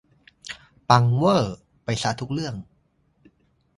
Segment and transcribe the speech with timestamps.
[0.89, 2.55] ปังเว่อร์ไปซะทุกเรื่อง